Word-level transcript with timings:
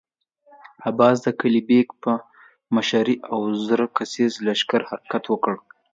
د 0.77 0.81
عباس 0.89 1.21
قلي 1.39 1.61
بېګ 1.67 1.87
په 2.03 2.11
مشری 2.75 3.15
اووه 3.31 3.51
زره 3.67 3.85
کسيز 3.97 4.33
لښکر 4.45 4.81
حرکت 4.89 5.23
وکړ. 5.27 5.55